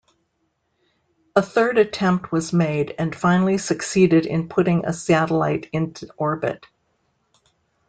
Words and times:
A 1.35 1.43
third 1.43 1.77
attempt 1.77 2.31
was 2.31 2.51
made 2.51 2.95
and 2.97 3.15
finally 3.15 3.59
succeeded 3.59 4.25
in 4.25 4.49
putting 4.49 4.83
a 4.83 4.93
satellite 4.93 5.69
into 5.73 6.11
orbit. 6.17 6.65